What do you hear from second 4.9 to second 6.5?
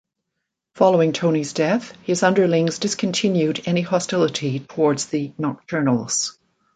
the Nocturnals.